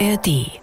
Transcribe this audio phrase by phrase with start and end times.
[0.00, 0.60] ARD.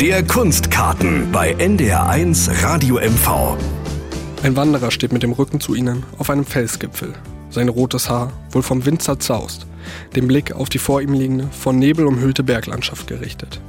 [0.00, 3.56] Der Kunstkarten bei NDR1 Radio MV.
[4.42, 7.12] Ein Wanderer steht mit dem Rücken zu ihnen auf einem Felsgipfel.
[7.50, 9.66] Sein rotes Haar, wohl vom Wind zerzaust,
[10.16, 13.60] den Blick auf die vor ihm liegende, von Nebel umhüllte Berglandschaft gerichtet.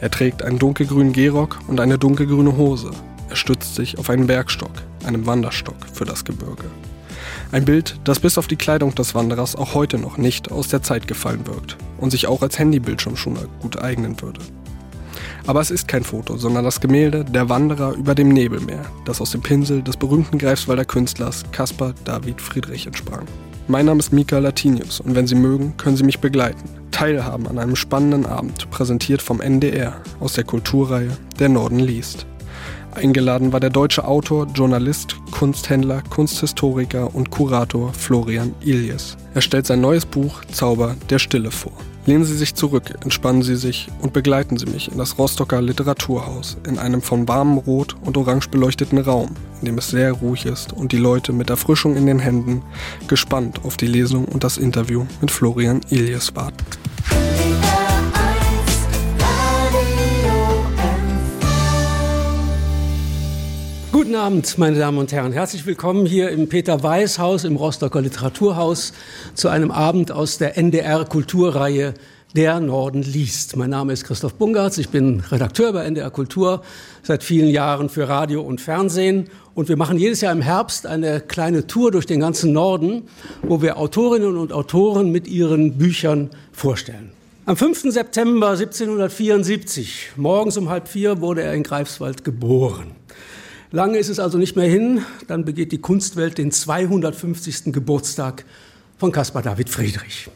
[0.00, 2.90] Er trägt einen dunkelgrünen Gehrock und eine dunkelgrüne Hose.
[3.28, 4.72] Er stützt sich auf einen Bergstock,
[5.04, 6.64] einem Wanderstock für das Gebirge.
[7.52, 10.82] Ein Bild, das bis auf die Kleidung des Wanderers auch heute noch nicht aus der
[10.82, 14.40] Zeit gefallen wirkt und sich auch als Handybildschirm schon gut eignen würde.
[15.46, 19.32] Aber es ist kein Foto, sondern das Gemälde Der Wanderer über dem Nebelmeer, das aus
[19.32, 23.26] dem Pinsel des berühmten Greifswalder Künstlers Caspar David Friedrich entsprang.
[23.68, 26.70] Mein Name ist Mika Latinius und wenn Sie mögen, können Sie mich begleiten.
[26.90, 32.24] Teilhaben an einem spannenden Abend, präsentiert vom NDR aus der Kulturreihe Der Norden liest.
[32.92, 39.16] Eingeladen war der deutsche Autor, Journalist, Kunsthändler, Kunsthistoriker und Kurator Florian Ilies.
[39.34, 41.72] Er stellt sein neues Buch Zauber der Stille vor.
[42.04, 46.56] Lehnen Sie sich zurück, entspannen Sie sich und begleiten Sie mich in das Rostocker Literaturhaus
[46.66, 49.30] in einem von warmem Rot und Orange beleuchteten Raum,
[49.60, 52.62] in dem es sehr ruhig ist und die Leute mit Erfrischung in den Händen
[53.06, 56.81] gespannt auf die Lesung und das Interview mit Florian Ilies warten.
[64.02, 65.30] Guten Abend, meine Damen und Herren.
[65.30, 68.94] Herzlich willkommen hier im Peter Weiß Haus im Rostocker Literaturhaus
[69.34, 71.94] zu einem Abend aus der NDR Kulturreihe
[72.34, 73.56] Der Norden liest.
[73.56, 74.78] Mein Name ist Christoph Bungartz.
[74.78, 76.62] Ich bin Redakteur bei NDR Kultur
[77.04, 79.28] seit vielen Jahren für Radio und Fernsehen.
[79.54, 83.04] Und wir machen jedes Jahr im Herbst eine kleine Tour durch den ganzen Norden,
[83.42, 87.12] wo wir Autorinnen und Autoren mit ihren Büchern vorstellen.
[87.46, 87.92] Am 5.
[87.92, 92.96] September 1774, morgens um halb vier, wurde er in Greifswald geboren.
[93.74, 97.72] Lange ist es also nicht mehr hin, dann begeht die Kunstwelt den 250.
[97.72, 98.44] Geburtstag
[98.98, 100.28] von Caspar David Friedrich.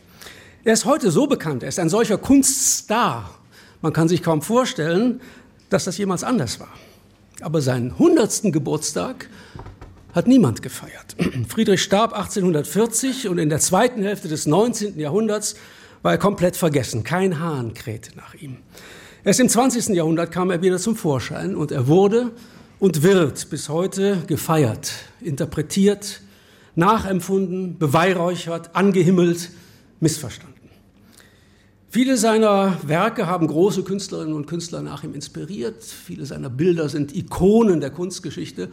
[0.65, 3.39] Er ist heute so bekannt, er ist ein solcher Kunststar.
[3.83, 5.21] Man kann sich kaum vorstellen,
[5.69, 6.73] dass das jemals anders war.
[7.43, 8.45] Aber seinen 100.
[8.45, 9.29] Geburtstag
[10.15, 11.15] hat niemand gefeiert.
[11.49, 14.99] Friedrich starb 1840 und in der zweiten Hälfte des 19.
[14.99, 15.57] Jahrhunderts
[16.01, 17.05] war er komplett vergessen.
[17.05, 18.57] Kein Hahn krähte nach ihm.
[19.25, 19.89] Erst im 20.
[19.89, 22.33] Jahrhundert kam er wieder zum Vorschein und er wurde
[22.79, 26.21] und wird bis heute gefeiert, interpretiert,
[26.75, 29.51] nachempfunden, beweihräuchert, angehimmelt,
[30.01, 30.55] missverstanden.
[31.89, 35.83] Viele seiner Werke haben große Künstlerinnen und Künstler nach ihm inspiriert.
[35.83, 38.69] Viele seiner Bilder sind Ikonen der Kunstgeschichte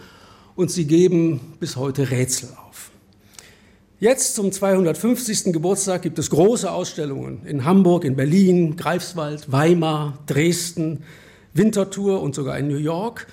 [0.55, 2.91] und sie geben bis heute Rätsel auf.
[4.01, 5.53] Jetzt zum 250.
[5.53, 11.03] Geburtstag gibt es große Ausstellungen in Hamburg, in Berlin, Greifswald, Weimar, Dresden,
[11.53, 13.27] Winterthur und sogar in New York.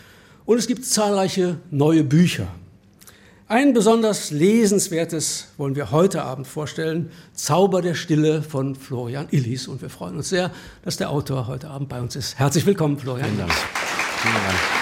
[0.45, 2.49] Und es gibt zahlreiche neue Bücher.
[3.51, 9.67] Ein besonders lesenswertes wollen wir heute Abend vorstellen, Zauber der Stille von Florian Illis.
[9.67, 10.53] Und wir freuen uns sehr,
[10.84, 12.39] dass der Autor heute Abend bei uns ist.
[12.39, 13.27] Herzlich willkommen, Florian.
[13.27, 13.53] Vielen Dank.
[13.53, 14.79] Vielen Dank.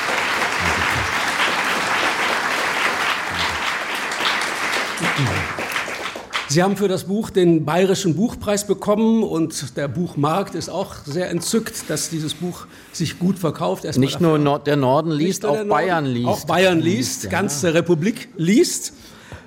[6.51, 11.29] Sie haben für das Buch den Bayerischen Buchpreis bekommen und der Buchmarkt ist auch sehr
[11.29, 13.85] entzückt, dass dieses Buch sich gut verkauft.
[13.85, 16.27] Erst Nicht nur Nord der Norden liest, auch Norden, Bayern liest.
[16.27, 17.31] Auch Bayern liest, ja.
[17.31, 18.95] ganze Republik liest.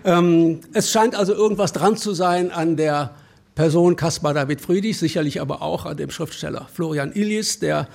[0.05, 3.15] Ähm, es scheint also irgendwas dran zu sein an der
[3.55, 7.87] Person Caspar David Friedrich, sicherlich aber auch an dem Schriftsteller Florian Illis, der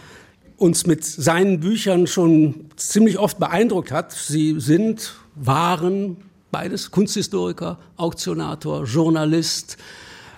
[0.57, 4.11] uns mit seinen Büchern schon ziemlich oft beeindruckt hat.
[4.11, 6.17] Sie sind, waren
[6.51, 9.77] beides, Kunsthistoriker, Auktionator, Journalist.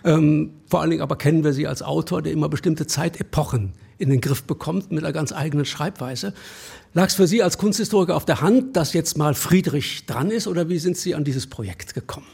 [0.04, 4.10] Ähm, vor allen Dingen aber kennen wir sie als Autor, der immer bestimmte Zeitepochen in
[4.10, 6.32] den Griff bekommt mit einer ganz eigenen Schreibweise.
[6.94, 10.46] Lag es für Sie als Kunsthistoriker auf der Hand, dass jetzt mal Friedrich dran ist
[10.46, 12.26] oder wie sind Sie an dieses Projekt gekommen?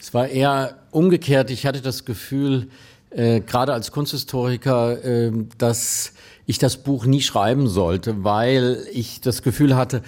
[0.00, 1.50] Es war eher umgekehrt.
[1.50, 2.68] Ich hatte das Gefühl,
[3.10, 6.12] äh, gerade als Kunsthistoriker, äh, dass
[6.46, 10.02] ich das Buch nie schreiben sollte, weil ich das Gefühl hatte,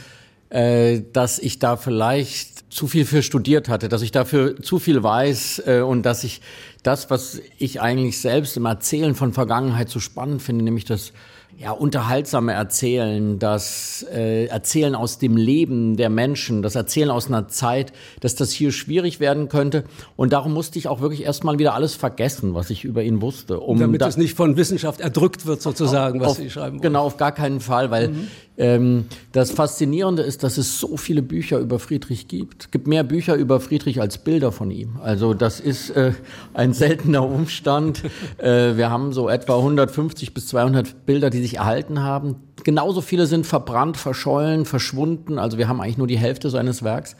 [0.50, 5.02] äh, dass ich da vielleicht zu viel für studiert hatte, dass ich dafür zu viel
[5.02, 6.40] weiß äh, und dass ich
[6.82, 11.12] das, was ich eigentlich selbst im Erzählen von Vergangenheit so spannend finde, nämlich das
[11.58, 17.48] ja, unterhaltsame Erzählen, das äh, Erzählen aus dem Leben der Menschen, das Erzählen aus einer
[17.48, 19.82] Zeit, dass das hier schwierig werden könnte.
[20.14, 23.58] Und darum musste ich auch wirklich erstmal wieder alles vergessen, was ich über ihn wusste.
[23.58, 26.82] Um Damit da es nicht von Wissenschaft erdrückt wird, sozusagen, was auf, Sie schreiben wollen.
[26.82, 28.28] Genau, auf gar keinen Fall, weil mhm.
[28.58, 32.64] Ähm, das Faszinierende ist, dass es so viele Bücher über Friedrich gibt.
[32.64, 34.98] Es gibt mehr Bücher über Friedrich als Bilder von ihm.
[35.02, 36.12] Also das ist äh,
[36.54, 38.04] ein seltener Umstand.
[38.38, 42.36] äh, wir haben so etwa 150 bis 200 Bilder, die sich sich erhalten haben.
[42.64, 45.38] Genauso viele sind verbrannt, verschollen, verschwunden.
[45.38, 47.16] Also wir haben eigentlich nur die Hälfte seines Werks.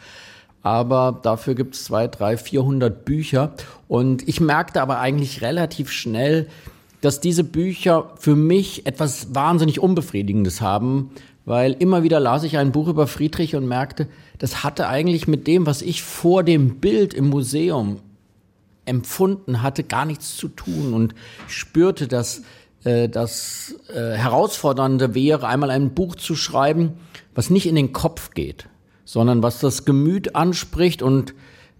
[0.63, 3.53] Aber dafür gibt es zwei, drei, vierhundert Bücher.
[3.87, 6.49] Und ich merkte aber eigentlich relativ schnell,
[7.01, 11.11] dass diese Bücher für mich etwas wahnsinnig Unbefriedigendes haben,
[11.45, 14.09] weil immer wieder las ich ein Buch über Friedrich und merkte,
[14.39, 18.01] das hatte eigentlich mit dem, was ich vor dem Bild im Museum
[18.85, 20.93] empfunden hatte, gar nichts zu tun.
[20.93, 21.15] Und
[21.47, 22.43] spürte, dass
[22.85, 26.93] äh, das äh, Herausfordernde wäre, einmal ein Buch zu schreiben,
[27.35, 28.69] was nicht in den Kopf geht,
[29.05, 31.35] sondern was das Gemüt anspricht und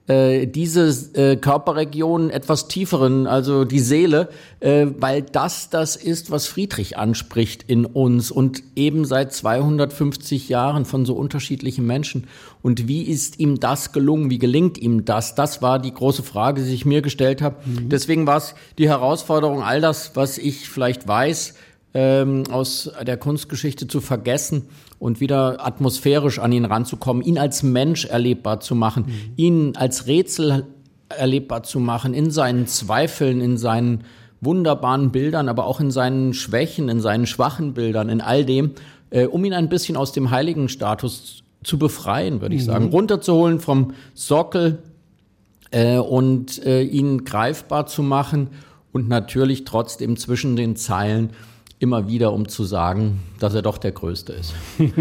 [0.09, 6.47] äh, diese äh, Körperregionen etwas tieferen, also die Seele, äh, weil das das ist, was
[6.47, 12.27] Friedrich anspricht in uns und eben seit 250 Jahren von so unterschiedlichen Menschen.
[12.63, 14.31] Und wie ist ihm das gelungen?
[14.31, 15.35] Wie gelingt ihm das?
[15.35, 17.57] Das war die große Frage, die ich mir gestellt habe.
[17.65, 17.89] Mhm.
[17.89, 21.55] Deswegen war es die Herausforderung, all das, was ich vielleicht weiß,
[21.95, 24.65] ähm, aus der Kunstgeschichte zu vergessen
[24.99, 29.33] und wieder atmosphärisch an ihn ranzukommen, ihn als Mensch erlebbar zu machen, mhm.
[29.37, 30.67] ihn als Rätsel
[31.09, 34.05] erlebbar zu machen, in seinen Zweifeln, in seinen
[34.41, 38.73] wunderbaren Bildern, aber auch in seinen Schwächen, in seinen schwachen Bildern, in all dem,
[39.11, 42.67] äh, um ihn ein bisschen aus dem heiligen Status zu befreien, würde ich mhm.
[42.67, 44.79] sagen, runterzuholen vom Sockel
[45.71, 48.49] äh, und äh, ihn greifbar zu machen
[48.93, 51.31] und natürlich trotzdem zwischen den Zeilen
[51.79, 54.55] immer wieder, um zu sagen, dass er doch der Größte ist.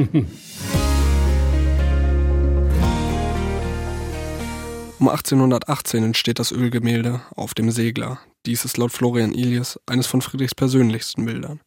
[4.99, 8.19] Um 1818 entsteht das Ölgemälde auf dem Segler.
[8.47, 11.59] Dies ist laut Florian Ilias eines von Friedrichs persönlichsten Bildern.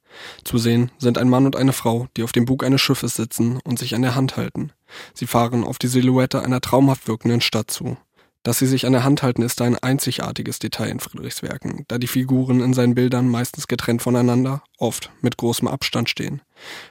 [0.43, 3.61] Zu sehen sind ein Mann und eine Frau, die auf dem Bug eines Schiffes sitzen
[3.63, 4.73] und sich an der Hand halten.
[5.15, 7.97] Sie fahren auf die Silhouette einer traumhaft wirkenden Stadt zu.
[8.43, 11.99] Dass sie sich an der Hand halten, ist ein einzigartiges Detail in Friedrichs Werken, da
[11.99, 16.41] die Figuren in seinen Bildern meistens getrennt voneinander, oft mit großem Abstand stehen.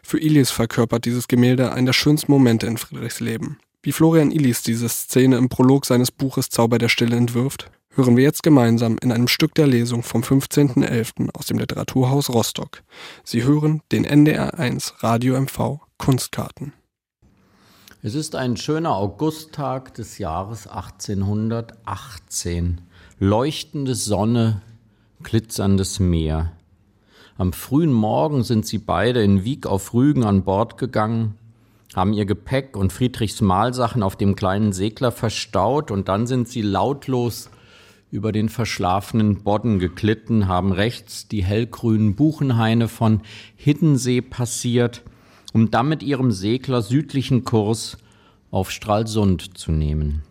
[0.04, 3.58] Für Ilis verkörpert dieses Gemälde einen der schönsten Momente in Friedrichs Leben.
[3.82, 8.24] Wie Florian Illis diese Szene im Prolog seines Buches Zauber der Stille entwirft, hören wir
[8.24, 11.30] jetzt gemeinsam in einem Stück der Lesung vom 15.11.
[11.34, 12.84] aus dem Literaturhaus Rostock.
[13.24, 16.74] Sie hören den NDR 1 Radio MV Kunstkarten.
[18.02, 22.80] Es ist ein schöner Augusttag des Jahres 1818.
[23.20, 24.62] Leuchtende Sonne,
[25.22, 26.54] glitzerndes Meer.
[27.38, 31.36] Am frühen Morgen sind sie beide in Wieg auf Rügen an Bord gegangen,
[31.94, 36.62] haben ihr Gepäck und Friedrichs Mahlsachen auf dem kleinen Segler verstaut und dann sind sie
[36.62, 37.50] lautlos
[38.12, 43.24] über den verschlafenen Bodden geglitten, haben rechts die hellgrünen Buchenhaine von
[43.58, 45.04] Hiddensee passiert–
[45.54, 47.98] um dann mit ihrem Segler südlichen Kurs
[48.52, 50.24] auf Stralsund zu nehmen.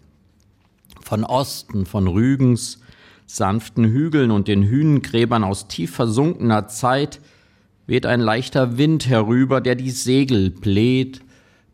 [1.01, 2.81] Von Osten, von Rügens,
[3.27, 7.21] sanften Hügeln und den Hünengräbern aus tief versunkener Zeit
[7.87, 11.23] weht ein leichter Wind herüber, der die Segel bläht,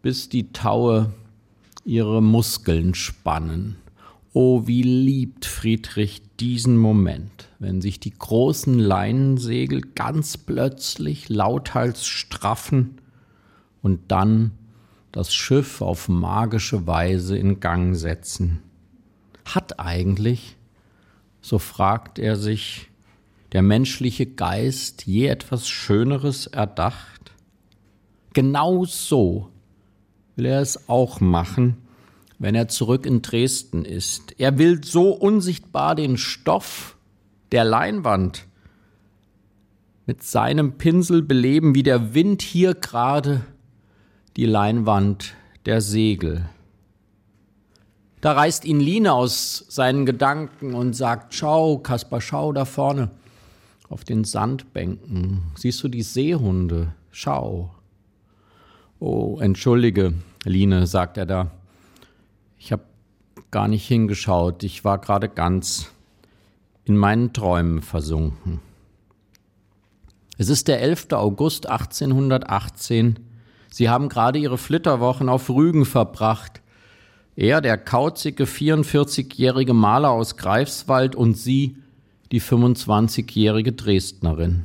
[0.03, 1.13] bis die Taue
[1.85, 3.77] ihre Muskeln spannen.
[4.33, 12.99] Oh, wie liebt Friedrich diesen Moment, wenn sich die großen Leinensegel ganz plötzlich lauthals straffen
[13.85, 14.53] und dann
[15.13, 18.63] das Schiff auf magische Weise in Gang setzen.
[19.45, 20.57] Hat eigentlich,
[21.43, 22.89] so fragt er sich,
[23.53, 27.33] der menschliche Geist je etwas Schöneres erdacht?
[28.33, 29.51] Genau so
[30.35, 31.77] will er es auch machen,
[32.39, 34.35] wenn er zurück in Dresden ist.
[34.41, 36.97] Er will so unsichtbar den Stoff
[37.53, 38.47] der Leinwand
[40.07, 43.43] mit seinem Pinsel beleben, wie der Wind hier gerade
[44.37, 45.35] die Leinwand
[45.67, 46.49] der Segel.
[48.21, 53.11] Da reißt ihn Line aus seinen Gedanken und sagt, schau, Kaspar, schau da vorne
[53.89, 55.43] auf den Sandbänken.
[55.57, 56.95] Siehst du die Seehunde?
[57.11, 57.75] Schau.
[58.99, 60.15] Oh, entschuldige,
[60.45, 61.51] Line, sagt er da.
[62.59, 62.85] Ich habe
[63.51, 64.63] gar nicht hingeschaut.
[64.65, 65.91] Ich war gerade ganz
[66.85, 68.61] in meinen Träumen versunken.
[70.39, 71.09] Es ist der 11.
[71.13, 73.21] August 1818
[73.75, 76.63] Sie haben gerade ihre Flitterwochen auf Rügen verbracht.
[77.35, 81.79] Er, der kauzige 44-jährige Maler aus Greifswald und sie,
[82.31, 84.65] die 25-jährige Dresdnerin.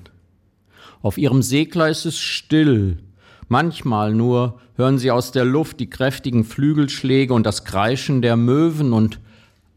[1.01, 2.99] Auf ihrem Segler ist es still.
[3.47, 8.93] Manchmal nur hören sie aus der Luft die kräftigen Flügelschläge und das Kreischen der Möwen
[8.93, 9.19] und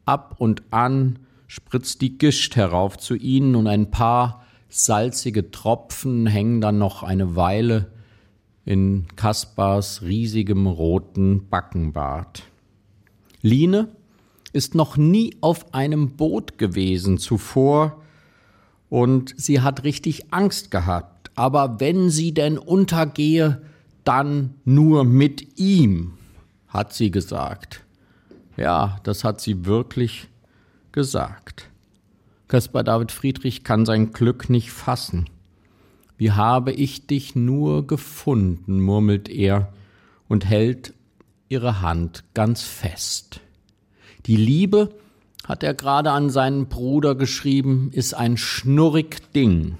[0.05, 6.61] ab und an spritzt die Gischt herauf zu ihnen und ein paar salzige Tropfen hängen
[6.61, 7.92] dann noch eine Weile
[8.65, 12.45] in Kaspars riesigem roten Backenbart.
[13.41, 13.89] Line
[14.53, 18.03] ist noch nie auf einem Boot gewesen zuvor
[18.89, 21.31] und sie hat richtig Angst gehabt.
[21.35, 23.63] Aber wenn sie denn untergehe,
[24.05, 26.15] dann nur mit ihm,
[26.69, 27.85] hat sie gesagt.
[28.57, 30.29] Ja, das hat sie wirklich
[30.93, 31.69] gesagt.
[32.49, 35.31] Caspar David Friedrich kann sein Glück nicht fassen.
[36.23, 39.73] Wie habe ich dich nur gefunden, murmelt er
[40.29, 40.95] und hält
[41.49, 43.41] ihre Hand ganz fest.
[44.27, 44.95] Die Liebe,
[45.43, 49.79] hat er gerade an seinen Bruder geschrieben, ist ein schnurrig Ding.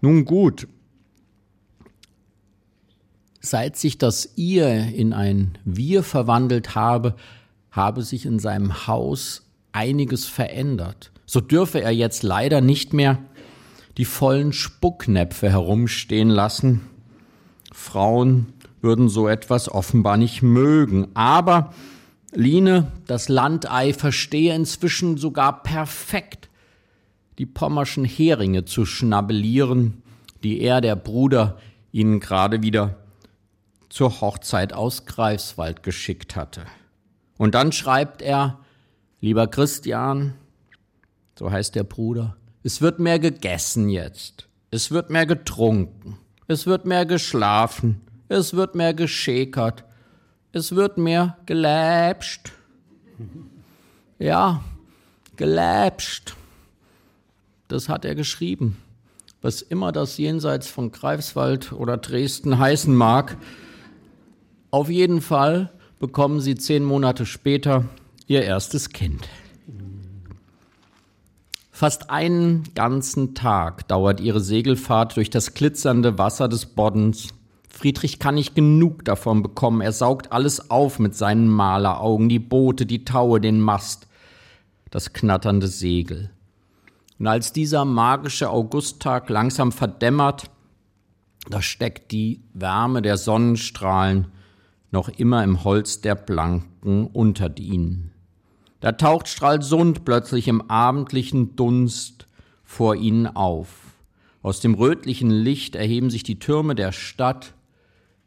[0.00, 0.68] Nun gut,
[3.40, 7.14] seit sich das Ihr in ein Wir verwandelt habe,
[7.70, 11.12] habe sich in seinem Haus einiges verändert.
[11.26, 13.18] So dürfe er jetzt leider nicht mehr
[13.96, 16.82] die vollen Spucknäpfe herumstehen lassen.
[17.72, 21.08] Frauen würden so etwas offenbar nicht mögen.
[21.14, 21.72] Aber
[22.32, 26.50] Line, das Landei, verstehe inzwischen sogar perfekt,
[27.38, 30.02] die pommerschen Heringe zu schnabellieren,
[30.42, 31.58] die er, der Bruder,
[31.92, 32.96] ihnen gerade wieder
[33.88, 36.62] zur Hochzeit aus Greifswald geschickt hatte.
[37.38, 38.58] Und dann schreibt er,
[39.20, 40.34] lieber Christian,
[41.38, 42.36] so heißt der Bruder,
[42.66, 44.48] es wird mehr gegessen jetzt.
[44.72, 46.18] Es wird mehr getrunken.
[46.48, 48.00] Es wird mehr geschlafen.
[48.28, 49.84] Es wird mehr geschäkert.
[50.50, 52.50] Es wird mehr geläpscht.
[54.18, 54.64] Ja,
[55.36, 56.34] geläpscht.
[57.68, 58.76] Das hat er geschrieben.
[59.42, 63.36] Was immer das jenseits von Greifswald oder Dresden heißen mag.
[64.72, 65.70] Auf jeden Fall
[66.00, 67.84] bekommen sie zehn Monate später
[68.26, 69.28] ihr erstes Kind.
[71.76, 77.34] Fast einen ganzen Tag dauert ihre Segelfahrt durch das glitzernde Wasser des Boddens.
[77.68, 79.82] Friedrich kann nicht genug davon bekommen.
[79.82, 84.06] Er saugt alles auf mit seinen Maleraugen, die Boote, die Taue, den Mast,
[84.88, 86.30] das knatternde Segel.
[87.18, 90.48] Und als dieser magische Augusttag langsam verdämmert,
[91.50, 94.28] da steckt die Wärme der Sonnenstrahlen
[94.92, 98.12] noch immer im Holz der Blanken unter ihnen.
[98.80, 102.26] Da taucht Stralsund plötzlich im abendlichen Dunst
[102.64, 103.68] vor ihnen auf.
[104.42, 107.54] Aus dem rötlichen Licht erheben sich die Türme der Stadt,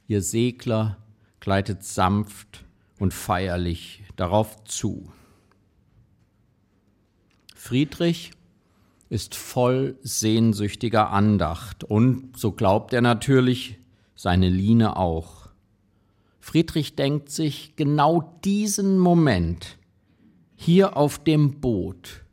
[0.07, 0.97] ihr Segler
[1.39, 2.65] gleitet sanft
[2.97, 5.11] und feierlich darauf zu.
[7.55, 8.31] Friedrich
[9.09, 13.79] ist voll sehnsüchtiger Andacht und, so glaubt er natürlich,
[14.15, 15.49] seine Line auch.
[16.39, 19.78] Friedrich denkt sich genau diesen Moment,
[20.61, 22.25] hier auf dem Boot,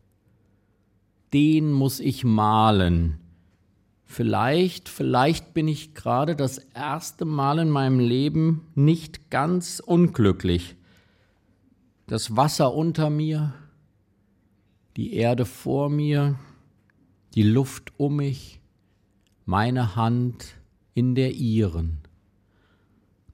[1.32, 3.20] den muss ich malen.
[4.04, 10.74] Vielleicht, vielleicht bin ich gerade das erste Mal in meinem Leben nicht ganz unglücklich.
[12.08, 13.54] Das Wasser unter mir,
[14.96, 16.36] die Erde vor mir,
[17.36, 18.60] die Luft um mich,
[19.44, 20.56] meine Hand
[20.94, 21.98] in der ihren.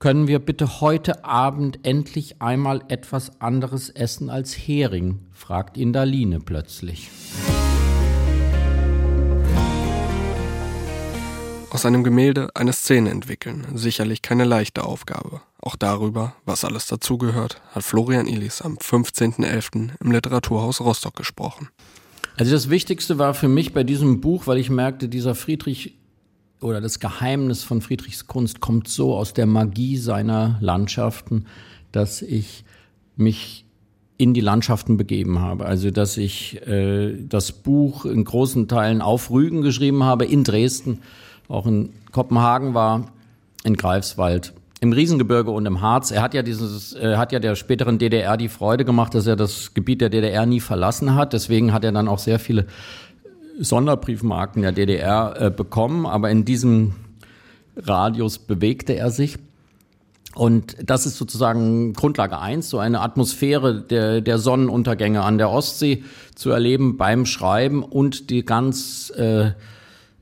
[0.02, 5.20] Können wir bitte heute Abend endlich einmal etwas anderes essen als Hering?
[5.30, 7.08] fragt ihn Daline plötzlich.
[11.70, 15.40] Aus einem Gemälde eine Szene entwickeln, sicherlich keine leichte Aufgabe.
[15.60, 19.90] Auch darüber, was alles dazugehört, hat Florian Illis am 15.11.
[20.00, 21.68] im Literaturhaus Rostock gesprochen.
[22.36, 26.01] Also das Wichtigste war für mich bei diesem Buch, weil ich merkte, dieser Friedrich
[26.62, 31.46] oder das Geheimnis von Friedrichs Kunst kommt so aus der Magie seiner Landschaften,
[31.90, 32.64] dass ich
[33.16, 33.64] mich
[34.18, 35.66] in die Landschaften begeben habe.
[35.66, 41.00] Also dass ich äh, das Buch in großen Teilen auf Rügen geschrieben habe, in Dresden,
[41.48, 43.12] auch in Kopenhagen war,
[43.64, 46.10] in Greifswald, im Riesengebirge und im Harz.
[46.10, 49.36] Er hat ja dieses, er hat ja der späteren DDR die Freude gemacht, dass er
[49.36, 51.32] das Gebiet der DDR nie verlassen hat.
[51.32, 52.66] Deswegen hat er dann auch sehr viele
[53.62, 56.94] Sonderbriefmarken der DDR äh, bekommen, aber in diesem
[57.76, 59.38] Radius bewegte er sich.
[60.34, 66.04] Und das ist sozusagen Grundlage eins, so eine Atmosphäre der, der Sonnenuntergänge an der Ostsee
[66.34, 69.50] zu erleben beim Schreiben und die ganz äh,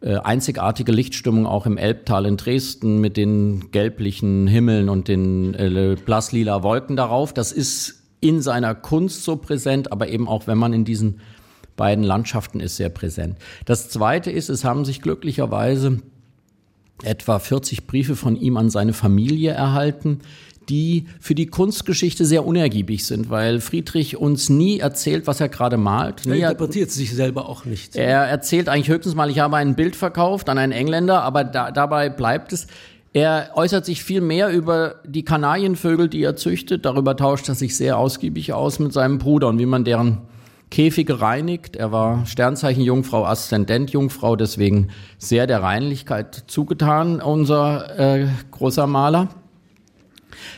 [0.01, 5.97] äh, einzigartige Lichtstimmung auch im Elbtal in Dresden mit den gelblichen Himmeln und den äh,
[6.05, 7.33] blasslila Wolken darauf.
[7.33, 11.21] Das ist in seiner Kunst so präsent, aber eben auch, wenn man in diesen
[11.81, 13.39] beiden Landschaften ist sehr präsent.
[13.65, 16.03] Das Zweite ist, es haben sich glücklicherweise
[17.03, 20.19] etwa 40 Briefe von ihm an seine Familie erhalten,
[20.69, 25.79] die für die Kunstgeschichte sehr unergiebig sind, weil Friedrich uns nie erzählt, was er gerade
[25.79, 26.27] malt.
[26.27, 27.97] Er interpretiert sich selber auch nicht.
[27.97, 31.71] Er erzählt eigentlich höchstens mal, ich habe ein Bild verkauft an einen Engländer, aber da,
[31.71, 32.67] dabei bleibt es.
[33.15, 36.85] Er äußert sich viel mehr über die Kanarienvögel, die er züchtet.
[36.85, 40.19] Darüber tauscht er sich sehr ausgiebig aus mit seinem Bruder und wie man deren
[40.71, 41.77] Käfige reinigt.
[41.77, 49.29] Er war Sternzeichen Jungfrau, Aszendent Jungfrau, deswegen sehr der Reinlichkeit zugetan, unser äh, großer Maler.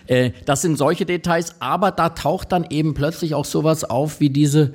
[0.07, 4.31] Äh, das sind solche Details, aber da taucht dann eben plötzlich auch sowas auf wie
[4.31, 4.73] diese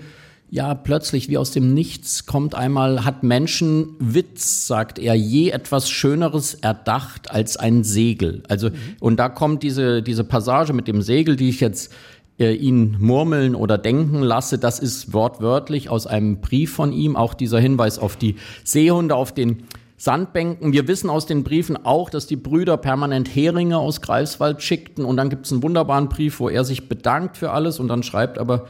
[0.49, 5.89] ja, plötzlich wie aus dem Nichts kommt einmal, hat Menschen Witz, sagt er, je etwas
[5.89, 8.43] Schöneres erdacht als ein Segel.
[8.47, 8.75] Also, mhm.
[9.01, 11.93] und da kommt diese, diese Passage mit dem Segel, die ich jetzt
[12.39, 17.33] äh, ihn murmeln oder denken lasse, das ist wortwörtlich aus einem Brief von ihm, auch
[17.33, 19.63] dieser Hinweis auf die Seehunde, auf den
[19.97, 20.73] Sandbänken.
[20.73, 25.17] Wir wissen aus den Briefen auch, dass die Brüder permanent Heringe aus Greifswald schickten und
[25.17, 28.37] dann gibt es einen wunderbaren Brief, wo er sich bedankt für alles und dann schreibt
[28.37, 28.67] aber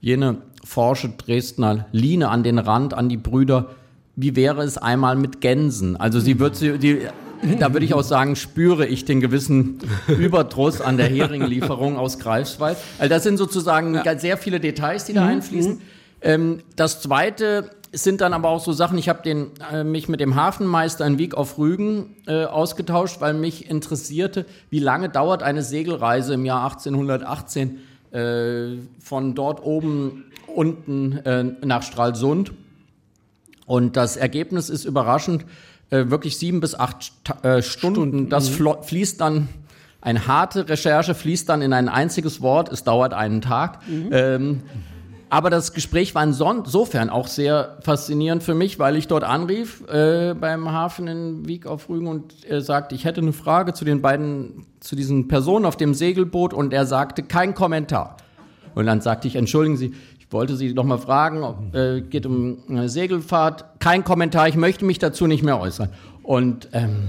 [0.00, 3.70] jene forsche Dresdner Line an den Rand an die Brüder,
[4.16, 5.96] wie wäre es einmal mit Gänsen?
[5.96, 6.98] Also sie wird sie, die,
[7.58, 12.76] da würde ich auch sagen, spüre ich den gewissen Überdruss an der Heringlieferung aus Greifswald.
[12.98, 14.18] Also das sind sozusagen ja.
[14.18, 15.28] sehr viele Details, die da mhm.
[15.28, 15.80] einfließen.
[16.22, 20.20] Ähm, das zweite sind dann aber auch so Sachen, ich habe den äh, mich mit
[20.20, 25.62] dem Hafenmeister in Wieg auf Rügen äh, ausgetauscht, weil mich interessierte, wie lange dauert eine
[25.62, 27.78] Segelreise im Jahr 1818
[28.12, 32.52] äh, von dort oben unten äh, nach Stralsund.
[33.66, 35.44] Und das Ergebnis ist überraschend,
[35.92, 38.00] äh, wirklich sieben bis acht äh, Stunden.
[38.00, 38.28] Stunden.
[38.30, 38.82] Das mhm.
[38.82, 39.48] fließt dann,
[40.00, 43.86] eine harte Recherche fließt dann in ein einziges Wort, es dauert einen Tag.
[43.86, 44.08] Mhm.
[44.10, 44.62] Ähm,
[45.28, 50.34] aber das Gespräch war insofern auch sehr faszinierend für mich, weil ich dort anrief äh,
[50.34, 54.02] beim Hafen in Wieg auf Rügen und er sagte, ich hätte eine Frage zu den
[54.02, 58.16] beiden, zu diesen Personen auf dem Segelboot und er sagte, kein Kommentar.
[58.74, 59.94] Und dann sagte ich, entschuldigen Sie,
[60.32, 64.84] wollte Sie noch mal fragen, ob, äh, geht um eine Segelfahrt, kein Kommentar, ich möchte
[64.84, 65.90] mich dazu nicht mehr äußern.
[66.22, 67.08] Und ähm,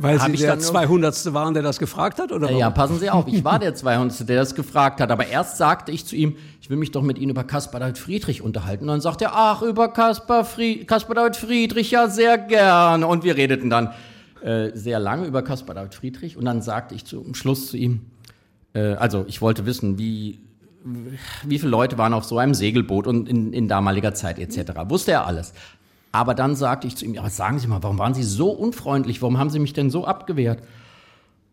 [0.00, 1.32] weil Sie der 200.
[1.34, 2.32] waren, der das gefragt hat?
[2.32, 4.28] Oder ja, passen Sie auf, ich war der 200.
[4.28, 5.10] der das gefragt hat.
[5.10, 7.98] Aber erst sagte ich zu ihm, ich will mich doch mit Ihnen über Caspar David
[7.98, 8.84] Friedrich unterhalten.
[8.84, 13.06] Und dann sagt er, ach, über Caspar, Fried Caspar David Friedrich, ja, sehr gerne.
[13.06, 13.92] Und wir redeten dann
[14.42, 16.36] äh, sehr lange über Caspar David Friedrich.
[16.36, 18.02] Und dann sagte ich zum Schluss zu ihm,
[18.74, 20.38] äh, also ich wollte wissen, wie,
[20.84, 24.72] wie viele Leute waren auf so einem Segelboot und in, in damaliger Zeit etc.
[24.88, 25.52] Wusste er alles.
[26.12, 29.20] Aber dann sagte ich zu ihm, ja, sagen Sie mal, warum waren Sie so unfreundlich?
[29.20, 30.62] Warum haben Sie mich denn so abgewehrt?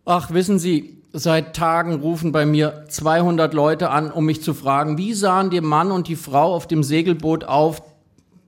[0.05, 4.97] Ach, wissen Sie, seit Tagen rufen bei mir 200 Leute an, um mich zu fragen,
[4.97, 7.81] wie sahen der Mann und die Frau auf dem Segelboot auf,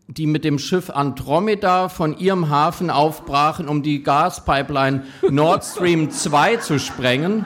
[0.08, 6.58] die mit dem Schiff Andromeda von ihrem Hafen aufbrachen, um die Gaspipeline Nord Stream 2
[6.58, 7.46] zu sprengen?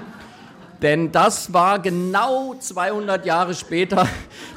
[0.82, 4.08] Denn das war genau 200 Jahre später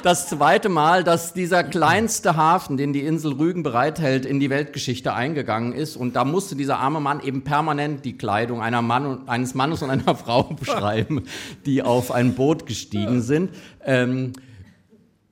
[0.01, 5.13] das zweite Mal, dass dieser kleinste Hafen, den die Insel Rügen bereithält, in die Weltgeschichte
[5.13, 5.95] eingegangen ist.
[5.95, 10.15] Und da musste dieser arme Mann eben permanent die Kleidung Mann, eines Mannes und einer
[10.15, 11.25] Frau beschreiben,
[11.67, 13.51] die auf ein Boot gestiegen sind.
[13.83, 14.33] Ähm,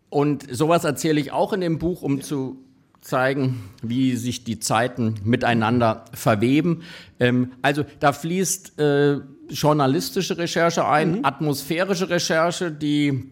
[0.10, 2.64] und sowas erzähle ich auch in dem Buch, um zu
[3.02, 6.84] zeigen, wie sich die Zeiten miteinander verweben.
[7.20, 11.26] Ähm, also da fließt äh, journalistische Recherche ein, mhm.
[11.26, 13.32] atmosphärische Recherche, die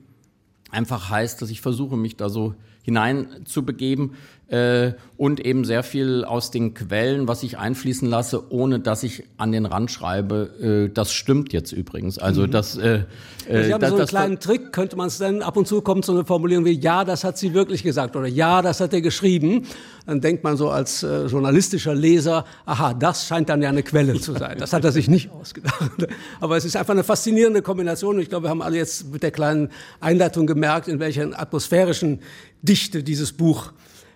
[0.69, 4.15] einfach heißt, dass ich versuche, mich da so hineinzubegeben
[4.51, 9.23] äh, und eben sehr viel aus den Quellen, was ich einfließen lasse, ohne dass ich
[9.37, 10.89] an den Rand schreibe.
[10.89, 12.17] Äh, das stimmt jetzt übrigens.
[12.17, 12.51] Also mhm.
[12.51, 12.75] das.
[12.75, 13.03] Äh,
[13.47, 15.81] äh, Sie haben das, so einen kleinen Trick, könnte man es dann ab und zu
[15.81, 18.93] kommt so eine Formulierung wie Ja, das hat sie wirklich gesagt oder Ja, das hat
[18.93, 19.67] er geschrieben.
[20.05, 24.19] Dann denkt man so als äh, journalistischer Leser, aha, das scheint dann ja eine Quelle
[24.19, 24.57] zu sein.
[24.57, 25.91] Das hat er sich nicht ausgedacht.
[26.41, 28.19] Aber es ist einfach eine faszinierende Kombination.
[28.19, 29.69] Ich glaube, wir haben alle jetzt mit der kleinen
[30.01, 32.19] Einleitung gemerkt, in welcher atmosphärischen
[32.61, 33.71] Dichte dieses Buch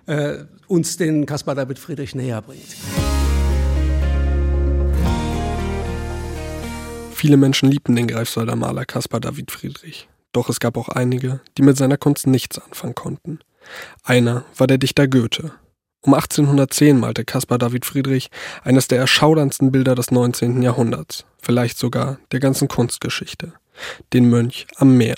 [0.08, 2.76] äh, uns den Caspar David Friedrich näher bringt.
[7.14, 10.08] Viele Menschen liebten den Greifswalder Maler Caspar David Friedrich.
[10.32, 13.40] Doch es gab auch einige, die mit seiner Kunst nichts anfangen konnten.
[14.04, 15.52] Einer war der Dichter Goethe.
[16.02, 18.30] Um 1810 malte Caspar David Friedrich
[18.64, 20.62] eines der erschauerndsten Bilder des 19.
[20.62, 23.54] Jahrhunderts, vielleicht sogar der ganzen Kunstgeschichte,
[24.14, 25.16] den Mönch am Meer.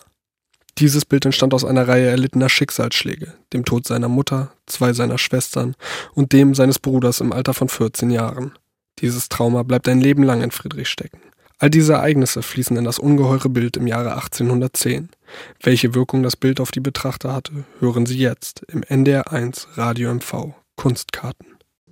[0.79, 5.75] Dieses Bild entstand aus einer Reihe erlittener Schicksalsschläge, dem Tod seiner Mutter, zwei seiner Schwestern
[6.13, 8.51] und dem seines Bruders im Alter von 14 Jahren.
[8.99, 11.19] Dieses Trauma bleibt ein Leben lang in Friedrich stecken.
[11.57, 15.09] All diese Ereignisse fließen in das ungeheure Bild im Jahre 1810.
[15.63, 20.13] Welche Wirkung das Bild auf die Betrachter hatte, hören Sie jetzt im NDR 1 Radio
[20.13, 21.47] MV Kunstkarten.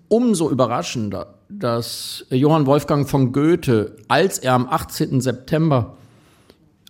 [0.10, 5.22] Umso überraschender, dass Johann Wolfgang von Goethe, als er am 18.
[5.22, 5.98] September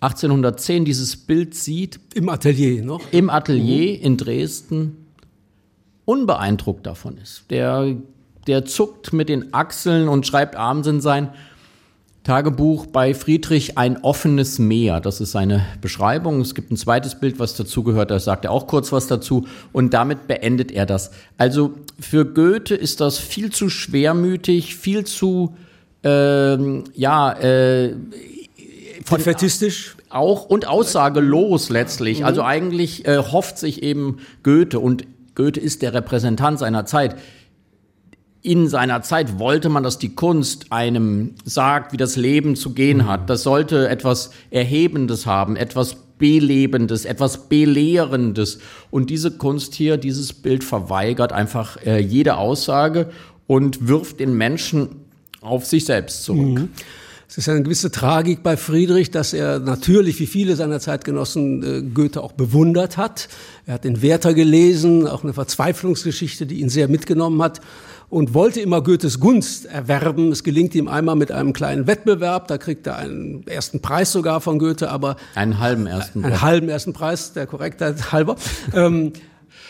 [0.01, 1.99] 1810 dieses Bild sieht.
[2.13, 3.01] Im Atelier noch?
[3.11, 5.05] Im Atelier in Dresden
[6.05, 7.45] unbeeindruckt davon ist.
[7.49, 7.95] Der,
[8.47, 11.29] der zuckt mit den Achseln und schreibt abends in sein
[12.25, 14.99] Tagebuch bei Friedrich ein offenes Meer.
[14.99, 16.41] Das ist seine Beschreibung.
[16.41, 18.09] Es gibt ein zweites Bild, was dazugehört.
[18.09, 19.45] Da sagt er auch kurz was dazu.
[19.71, 21.11] Und damit beendet er das.
[21.37, 25.55] Also für Goethe ist das viel zu schwermütig, viel zu,
[26.03, 27.93] ähm, ja, äh,
[29.03, 29.95] von Defetistisch?
[30.09, 32.19] Auch und aussagelos letztlich.
[32.19, 32.25] Mhm.
[32.25, 35.05] Also eigentlich äh, hofft sich eben Goethe und
[35.35, 37.17] Goethe ist der Repräsentant seiner Zeit.
[38.41, 43.07] In seiner Zeit wollte man, dass die Kunst einem sagt, wie das Leben zu gehen
[43.07, 43.29] hat.
[43.29, 48.59] Das sollte etwas Erhebendes haben, etwas Belebendes, etwas Belehrendes.
[48.91, 53.09] Und diese Kunst hier, dieses Bild verweigert einfach äh, jede Aussage
[53.47, 54.89] und wirft den Menschen
[55.41, 56.59] auf sich selbst zurück.
[56.59, 56.69] Mhm.
[57.27, 61.81] Es ist eine gewisse Tragik bei Friedrich, dass er natürlich, wie viele seiner Zeitgenossen, äh,
[61.81, 63.27] Goethe auch bewundert hat.
[63.65, 67.61] Er hat den Werther gelesen, auch eine Verzweiflungsgeschichte, die ihn sehr mitgenommen hat
[68.09, 70.31] und wollte immer Goethes Gunst erwerben.
[70.31, 74.41] Es gelingt ihm einmal mit einem kleinen Wettbewerb, da kriegt er einen ersten Preis sogar
[74.41, 76.31] von Goethe, aber einen halben ersten Preis.
[76.31, 78.35] Einen halben ersten Preis, der Korrektheit halber.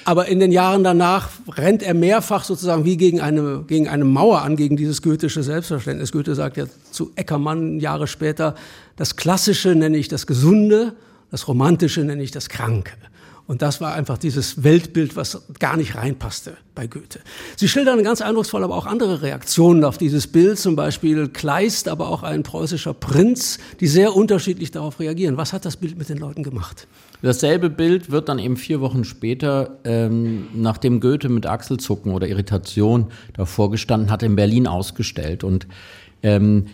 [0.06, 4.44] Aber in den Jahren danach rennt er mehrfach sozusagen wie gegen eine, gegen eine Mauer
[4.44, 6.12] an, gegen dieses goethische Selbstverständnis.
[6.12, 8.54] Goethe sagt ja zu Eckermann Jahre später,
[8.98, 10.94] das Klassische nenne ich das Gesunde,
[11.32, 12.92] das Romantische nenne ich das Kranke.
[13.48, 17.20] Und das war einfach dieses Weltbild, was gar nicht reinpasste bei Goethe.
[17.56, 22.10] Sie schildern ganz eindrucksvoll aber auch andere Reaktionen auf dieses Bild, zum Beispiel Kleist, aber
[22.10, 25.38] auch ein preußischer Prinz, die sehr unterschiedlich darauf reagieren.
[25.38, 26.88] Was hat das Bild mit den Leuten gemacht?
[27.22, 33.12] Dasselbe Bild wird dann eben vier Wochen später, ähm, nachdem Goethe mit Achselzucken oder Irritation
[33.34, 35.44] davor gestanden hat, in Berlin ausgestellt.
[35.44, 35.68] Und
[36.24, 36.66] ähm,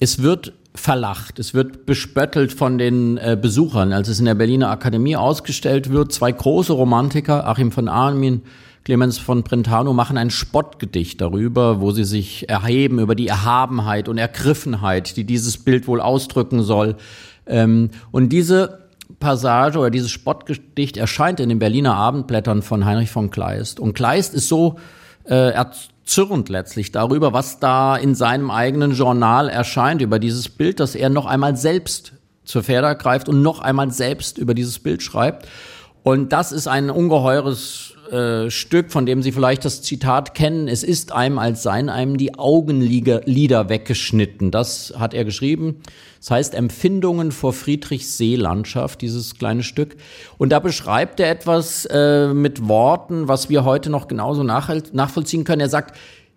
[0.00, 3.92] es wird verlacht, es wird bespöttelt von den äh, Besuchern.
[3.92, 8.42] Als es in der Berliner Akademie ausgestellt wird, zwei große Romantiker, Achim von Armin,
[8.84, 14.18] Clemens von Brentano, machen ein Spottgedicht darüber, wo sie sich erheben über die Erhabenheit und
[14.18, 16.96] Ergriffenheit, die dieses Bild wohl ausdrücken soll.
[17.46, 18.86] Ähm, und diese
[19.18, 23.80] Passage oder dieses Spottgedicht erscheint in den Berliner Abendblättern von Heinrich von Kleist.
[23.80, 24.76] Und Kleist ist so
[25.24, 25.52] äh,
[26.06, 31.08] erzürnt letztlich darüber, was da in seinem eigenen Journal erscheint, über dieses Bild, dass er
[31.08, 32.12] noch einmal selbst
[32.44, 35.48] zur Feder greift und noch einmal selbst über dieses Bild schreibt.
[36.04, 40.68] Und das ist ein ungeheures äh, Stück, von dem Sie vielleicht das Zitat kennen.
[40.68, 44.50] Es ist einem, als seien einem die Augenlider weggeschnitten.
[44.50, 45.76] Das hat er geschrieben.
[46.18, 49.96] Das heißt Empfindungen vor Friedrichs Seelandschaft, dieses kleine Stück.
[50.38, 55.60] Und da beschreibt er etwas äh, mit Worten, was wir heute noch genauso nachvollziehen können.
[55.60, 55.96] Er sagt,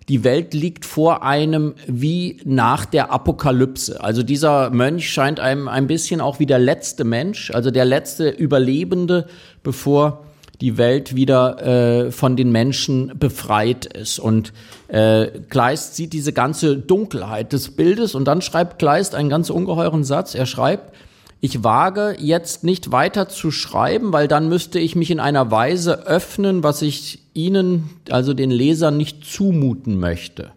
[0.09, 4.03] die Welt liegt vor einem wie nach der Apokalypse.
[4.03, 8.29] Also dieser Mönch scheint einem ein bisschen auch wie der letzte Mensch, also der letzte
[8.29, 9.27] Überlebende,
[9.61, 10.25] bevor
[10.61, 11.61] die Welt wieder
[12.07, 14.19] äh, von den Menschen befreit ist.
[14.19, 14.51] Und
[14.87, 20.03] äh, Kleist sieht diese ganze Dunkelheit des Bildes und dann schreibt Kleist einen ganz ungeheuren
[20.03, 20.35] Satz.
[20.35, 20.93] Er schreibt,
[21.41, 26.05] ich wage jetzt nicht weiter zu schreiben, weil dann müsste ich mich in einer Weise
[26.05, 30.51] öffnen, was ich Ihnen, also den Lesern, nicht zumuten möchte.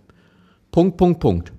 [0.72, 1.52] Punkt, Punkt, Punkt.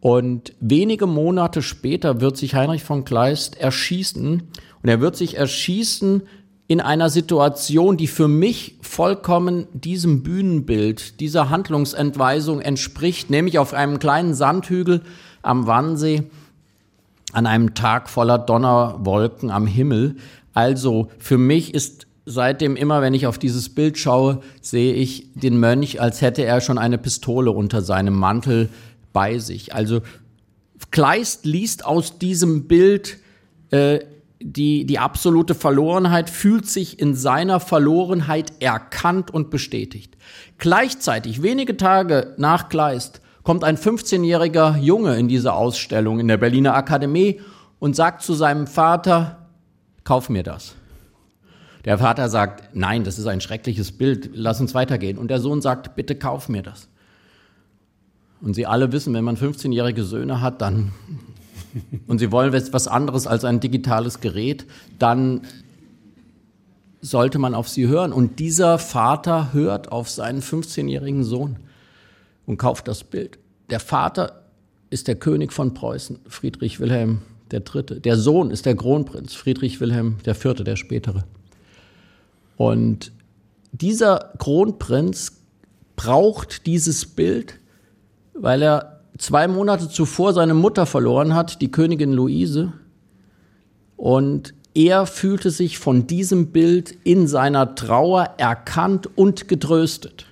[0.00, 4.42] Und wenige Monate später wird sich Heinrich von Kleist erschießen.
[4.82, 6.22] Und er wird sich erschießen
[6.70, 13.98] in einer Situation, die für mich vollkommen diesem Bühnenbild, dieser Handlungsentweisung entspricht, nämlich auf einem
[13.98, 15.02] kleinen Sandhügel
[15.42, 16.30] am Wannsee
[17.32, 20.14] an einem Tag voller Donnerwolken am Himmel.
[20.54, 25.58] Also für mich ist seitdem immer, wenn ich auf dieses Bild schaue, sehe ich den
[25.58, 28.68] Mönch, als hätte er schon eine Pistole unter seinem Mantel
[29.12, 29.74] bei sich.
[29.74, 30.02] Also
[30.92, 33.18] Kleist liest aus diesem Bild
[33.72, 33.98] äh,
[34.40, 40.16] die, die absolute Verlorenheit fühlt sich in seiner Verlorenheit erkannt und bestätigt.
[40.58, 46.74] Gleichzeitig, wenige Tage nach Kleist, kommt ein 15-jähriger Junge in diese Ausstellung in der Berliner
[46.74, 47.40] Akademie
[47.78, 49.48] und sagt zu seinem Vater,
[50.04, 50.74] kauf mir das.
[51.84, 55.16] Der Vater sagt, nein, das ist ein schreckliches Bild, lass uns weitergehen.
[55.16, 56.88] Und der Sohn sagt, bitte kauf mir das.
[58.42, 60.92] Und Sie alle wissen, wenn man 15-jährige Söhne hat, dann
[62.06, 64.66] und Sie wollen was anderes als ein digitales Gerät,
[64.98, 65.42] dann
[67.00, 68.12] sollte man auf sie hören.
[68.12, 71.56] Und dieser Vater hört auf seinen 15-jährigen Sohn
[72.46, 73.38] und kauft das Bild.
[73.70, 74.42] Der Vater
[74.90, 78.00] ist der König von Preußen, Friedrich Wilhelm III.
[78.00, 81.24] Der Sohn ist der Kronprinz, Friedrich Wilhelm IV., der spätere.
[82.56, 83.12] Und
[83.72, 85.32] dieser Kronprinz
[85.96, 87.58] braucht dieses Bild,
[88.34, 92.72] weil er zwei Monate zuvor seine Mutter verloren hat, die Königin Luise.
[93.96, 100.26] Und er fühlte sich von diesem Bild in seiner Trauer erkannt und getröstet.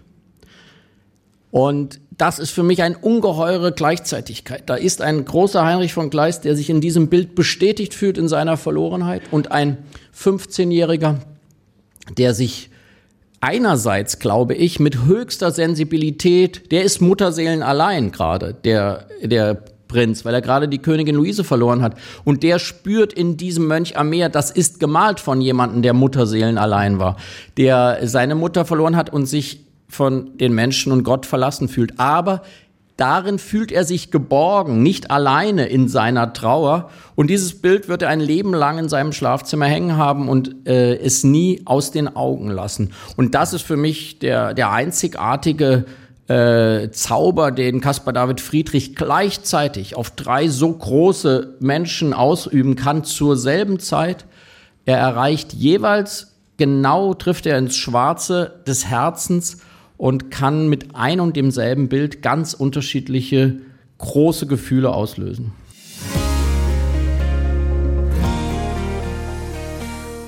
[1.51, 4.69] Und das ist für mich eine ungeheure Gleichzeitigkeit.
[4.69, 8.29] Da ist ein großer Heinrich von Kleist, der sich in diesem Bild bestätigt fühlt in
[8.29, 9.79] seiner Verlorenheit und ein
[10.17, 11.17] 15-Jähriger,
[12.17, 12.71] der sich
[13.41, 20.35] einerseits, glaube ich, mit höchster Sensibilität, der ist Mutterseelen allein gerade, der, der Prinz, weil
[20.35, 21.97] er gerade die Königin Luise verloren hat.
[22.25, 26.59] Und der spürt in diesem Mönch am Meer, das ist gemalt von jemandem, der Mutterseelen
[26.59, 27.17] allein war,
[27.57, 31.99] der seine Mutter verloren hat und sich von den Menschen und Gott verlassen fühlt.
[31.99, 32.43] Aber
[32.99, 36.91] darin fühlt er sich geborgen, nicht alleine in seiner Trauer.
[37.15, 40.97] Und dieses Bild wird er ein Leben lang in seinem Schlafzimmer hängen haben und äh,
[40.97, 42.93] es nie aus den Augen lassen.
[43.17, 45.87] Und das ist für mich der, der einzigartige
[46.27, 53.37] äh, Zauber, den Caspar David Friedrich gleichzeitig auf drei so große Menschen ausüben kann zur
[53.37, 54.27] selben Zeit.
[54.85, 59.59] Er erreicht jeweils genau, trifft er ins Schwarze des Herzens
[59.99, 63.61] und kann mit ein und demselben Bild ganz unterschiedliche
[63.99, 65.53] große Gefühle auslösen.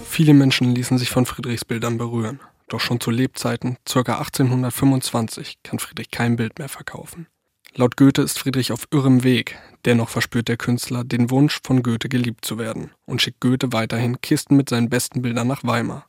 [0.05, 2.41] Viele Menschen ließen sich von Friedrichs Bildern berühren.
[2.69, 4.01] Doch schon zu Lebzeiten, ca.
[4.01, 7.27] 1825, kann Friedrich kein Bild mehr verkaufen.
[7.75, 12.09] Laut Goethe ist Friedrich auf irrem Weg, dennoch verspürt der Künstler den Wunsch, von Goethe
[12.09, 16.05] geliebt zu werden und schickt Goethe weiterhin Kisten mit seinen besten Bildern nach Weimar.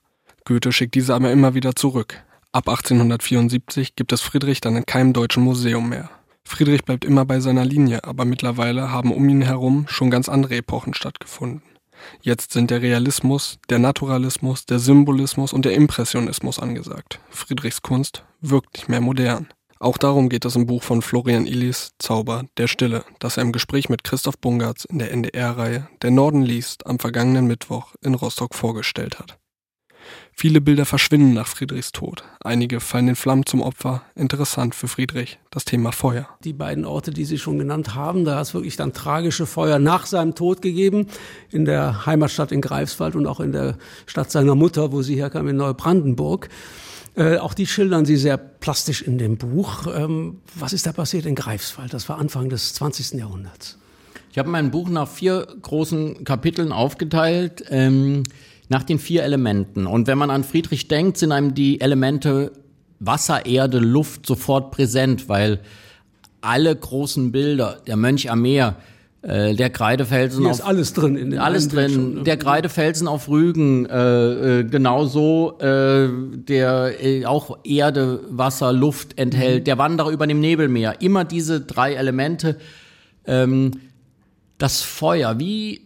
[0.46, 2.24] Goethe schickt diese aber immer wieder zurück.
[2.54, 6.10] Ab 1874 gibt es Friedrich dann in keinem deutschen Museum mehr.
[6.44, 10.58] Friedrich bleibt immer bei seiner Linie, aber mittlerweile haben um ihn herum schon ganz andere
[10.58, 11.62] Epochen stattgefunden.
[12.22, 17.22] Jetzt sind der Realismus, der Naturalismus, der Symbolismus und der Impressionismus angesagt.
[17.30, 19.48] Friedrichs Kunst wirkt nicht mehr modern.
[19.80, 23.54] Auch darum geht es im Buch von Florian Illis Zauber der Stille, das er im
[23.54, 28.56] Gespräch mit Christoph Bungartz in der NDR-Reihe Der Norden liest am vergangenen Mittwoch in Rostock
[28.56, 29.41] vorgestellt hat.
[30.34, 32.24] Viele Bilder verschwinden nach Friedrichs Tod.
[32.44, 34.04] Einige fallen in Flammen zum Opfer.
[34.16, 36.28] Interessant für Friedrich das Thema Feuer.
[36.44, 39.78] Die beiden Orte, die Sie schon genannt haben, da hat es wirklich dann tragische Feuer
[39.78, 41.08] nach seinem Tod gegeben.
[41.52, 45.48] In der Heimatstadt in Greifswald und auch in der Stadt seiner Mutter, wo sie herkam,
[45.48, 46.50] in Neubrandenburg.
[47.16, 49.88] Äh, auch die schildern sie sehr plastisch in dem Buch.
[49.94, 51.94] Ähm, was ist da passiert in Greifswald?
[51.94, 53.20] Das war Anfang des 20.
[53.20, 53.78] Jahrhunderts.
[54.32, 57.66] Ich habe mein Buch nach vier großen Kapiteln aufgeteilt.
[57.70, 58.24] Ähm
[58.72, 59.86] nach den vier Elementen.
[59.86, 62.54] Und wenn man an Friedrich denkt, sind einem die Elemente
[63.00, 65.60] Wasser, Erde, Luft sofort präsent, weil
[66.40, 68.78] alle großen Bilder, der Mönch am Meer,
[69.24, 72.24] äh, der Kreidefelsen Hier auf, ist alles drin in alles drin schon, ne?
[72.24, 79.60] der Kreidefelsen auf Rügen äh, äh, genauso äh, der äh, auch Erde Wasser Luft enthält
[79.60, 79.64] mhm.
[79.66, 82.58] der Wanderer über dem Nebelmeer immer diese drei Elemente
[83.28, 83.74] ähm,
[84.58, 85.82] das Feuer wie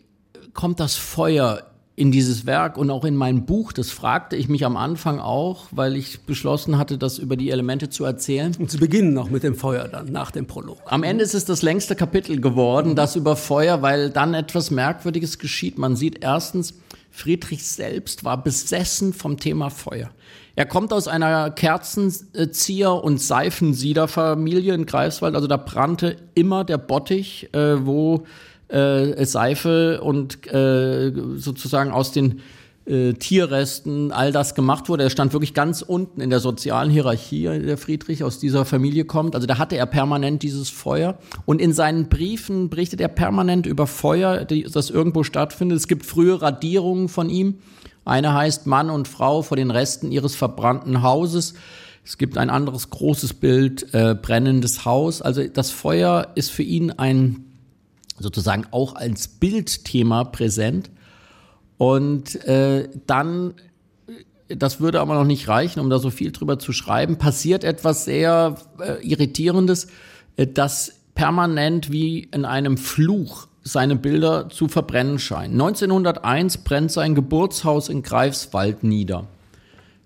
[0.54, 1.64] kommt das Feuer
[1.98, 5.68] in dieses Werk und auch in mein Buch, das fragte ich mich am Anfang auch,
[5.72, 8.54] weil ich beschlossen hatte, das über die Elemente zu erzählen.
[8.60, 10.80] Und zu beginnen noch mit dem Feuer dann, nach dem Prolog.
[10.86, 15.40] Am Ende ist es das längste Kapitel geworden, das über Feuer, weil dann etwas Merkwürdiges
[15.40, 15.78] geschieht.
[15.78, 16.74] Man sieht erstens,
[17.12, 20.10] Friedrich selbst war besessen vom Thema Feuer.
[20.58, 27.54] Er kommt aus einer Kerzenzieher- und Seifensiederfamilie in Greifswald, also da brannte immer der Bottich,
[27.54, 28.26] äh, wo
[28.76, 32.42] äh, Seife und äh, sozusagen aus den
[32.86, 35.04] äh, Tierresten all das gemacht wurde.
[35.04, 39.34] Er stand wirklich ganz unten in der sozialen Hierarchie, der Friedrich aus dieser Familie kommt.
[39.34, 41.18] Also da hatte er permanent dieses Feuer.
[41.46, 45.78] Und in seinen Briefen berichtet er permanent über Feuer, die, das irgendwo stattfindet.
[45.78, 47.56] Es gibt frühe Radierungen von ihm.
[48.04, 51.56] Eine heißt Mann und Frau vor den Resten ihres verbrannten Hauses.
[52.04, 55.24] Es gibt ein anderes großes Bild, äh, brennendes Haus.
[55.24, 57.46] Also das Feuer ist für ihn ein
[58.20, 60.90] sozusagen auch als Bildthema präsent.
[61.78, 63.56] Und äh, dann,
[64.48, 68.06] das würde aber noch nicht reichen, um da so viel drüber zu schreiben, passiert etwas
[68.06, 69.88] sehr äh, Irritierendes,
[70.38, 75.54] äh, dass permanent wie in einem Fluch seine Bilder zu verbrennen scheinen.
[75.54, 79.28] 1901 brennt sein Geburtshaus in Greifswald nieder.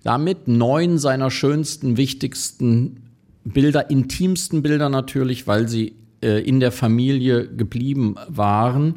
[0.03, 3.03] Damit neun seiner schönsten, wichtigsten
[3.43, 8.95] Bilder, intimsten Bilder natürlich, weil sie äh, in der Familie geblieben waren.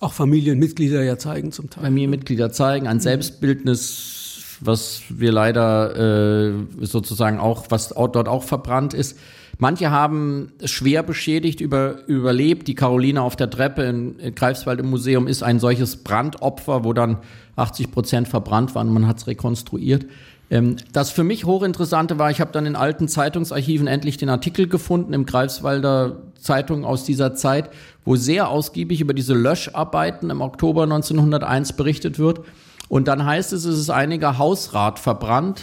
[0.00, 1.84] Auch Familienmitglieder ja zeigen zum Teil.
[1.84, 9.18] Familienmitglieder zeigen, ein Selbstbildnis, was wir leider äh, sozusagen auch, was dort auch verbrannt ist.
[9.58, 12.68] Manche haben schwer beschädigt über, überlebt.
[12.68, 16.92] Die Caroline auf der Treppe in, in Greifswald im Museum ist ein solches Brandopfer, wo
[16.92, 17.18] dann
[17.56, 18.92] 80 Prozent verbrannt waren.
[18.92, 20.06] Man hat es rekonstruiert.
[20.50, 24.68] Ähm, das für mich hochinteressante war, ich habe dann in alten Zeitungsarchiven endlich den Artikel
[24.68, 27.70] gefunden im Greifswalder Zeitung aus dieser Zeit,
[28.04, 32.40] wo sehr ausgiebig über diese Löscharbeiten im Oktober 1901 berichtet wird.
[32.88, 35.60] Und dann heißt es, es ist einiger Hausrat verbrannt.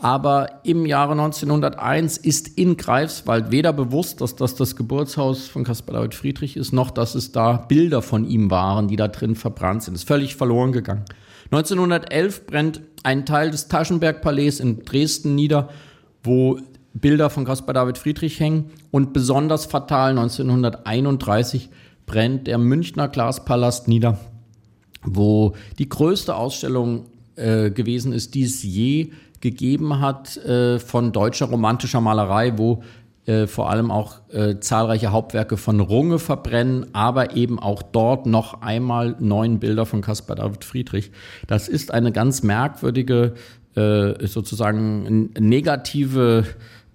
[0.00, 5.96] Aber im Jahre 1901 ist in Greifswald weder bewusst, dass das das Geburtshaus von Caspar
[5.96, 9.82] David Friedrich ist, noch dass es da Bilder von ihm waren, die da drin verbrannt
[9.82, 9.94] sind.
[9.94, 11.04] Ist völlig verloren gegangen.
[11.50, 15.68] 1911 brennt ein Teil des Taschenberg-Palais in Dresden nieder,
[16.22, 16.60] wo
[16.94, 18.70] Bilder von Caspar David Friedrich hängen.
[18.92, 21.70] Und besonders fatal 1931
[22.06, 24.18] brennt der Münchner Glaspalast nieder,
[25.02, 31.46] wo die größte Ausstellung äh, gewesen ist, die es je gegeben hat äh, von deutscher
[31.46, 32.82] romantischer Malerei, wo
[33.26, 38.62] äh, vor allem auch äh, zahlreiche Hauptwerke von Runge verbrennen, aber eben auch dort noch
[38.62, 41.10] einmal neun Bilder von Caspar David Friedrich.
[41.46, 43.34] Das ist eine ganz merkwürdige,
[43.74, 46.44] äh, sozusagen negative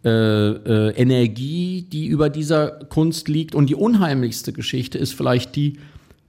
[0.03, 3.55] äh, äh, Energie, die über dieser Kunst liegt.
[3.55, 5.79] Und die unheimlichste Geschichte ist vielleicht die,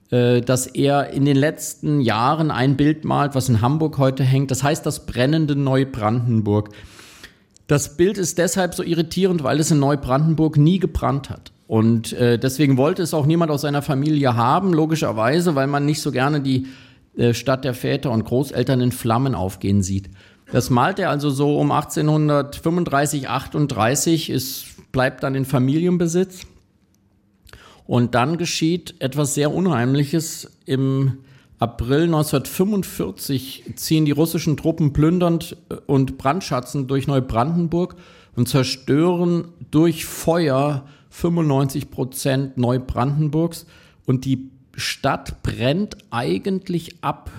[0.09, 4.51] dass er in den letzten Jahren ein Bild malt, was in Hamburg heute hängt.
[4.51, 6.69] Das heißt das brennende Neubrandenburg.
[7.67, 11.51] Das Bild ist deshalb so irritierend, weil es in Neubrandenburg nie gebrannt hat.
[11.67, 16.01] Und äh, deswegen wollte es auch niemand aus seiner Familie haben, logischerweise, weil man nicht
[16.01, 16.67] so gerne die
[17.17, 20.09] äh, Stadt der Väter und Großeltern in Flammen aufgehen sieht.
[20.51, 26.45] Das malt er also so um 1835, 38, es bleibt dann in Familienbesitz.
[27.85, 30.57] Und dann geschieht etwas sehr Unheimliches.
[30.65, 31.19] Im
[31.59, 37.95] April 1945 ziehen die russischen Truppen plündernd äh, und brandschatzend durch Neubrandenburg
[38.35, 43.65] und zerstören durch Feuer 95 Prozent Neubrandenburgs.
[44.05, 47.31] Und die Stadt brennt eigentlich ab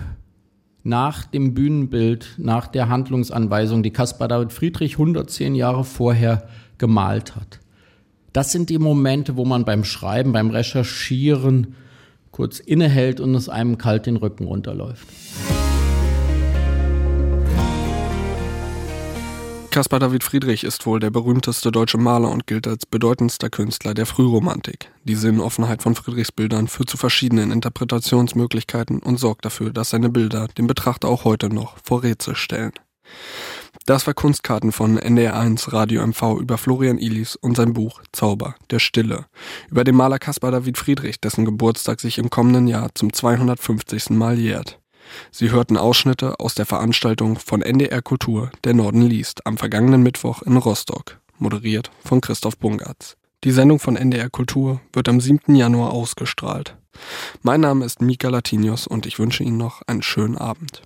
[0.83, 7.59] nach dem Bühnenbild, nach der Handlungsanweisung, die Caspar David Friedrich 110 Jahre vorher gemalt hat.
[8.37, 11.73] Das sind die Momente, wo man beim Schreiben, beim Recherchieren
[12.29, 15.07] kurz innehält und es einem kalt den Rücken runterläuft.
[19.71, 24.05] Caspar David Friedrich ist wohl der berühmteste deutsche Maler und gilt als bedeutendster Künstler der
[24.05, 24.91] Frühromantik.
[25.03, 30.47] Die Sinnoffenheit von Friedrichs Bildern führt zu verschiedenen Interpretationsmöglichkeiten und sorgt dafür, dass seine Bilder
[30.55, 32.73] den Betrachter auch heute noch vor Rätsel stellen.
[33.85, 38.79] Das war Kunstkarten von NDR1 Radio MV über Florian Ilis und sein Buch Zauber der
[38.79, 39.25] Stille.
[39.69, 44.09] Über den Maler Caspar David Friedrich, dessen Geburtstag sich im kommenden Jahr zum 250.
[44.09, 44.79] Mal jährt.
[45.31, 50.41] Sie hörten Ausschnitte aus der Veranstaltung von NDR Kultur Der Norden liest am vergangenen Mittwoch
[50.41, 53.15] in Rostock, moderiert von Christoph Bungartz.
[53.43, 55.55] Die Sendung von NDR Kultur wird am 7.
[55.55, 56.75] Januar ausgestrahlt.
[57.43, 60.81] Mein Name ist Mika Latinius und ich wünsche Ihnen noch einen schönen Abend.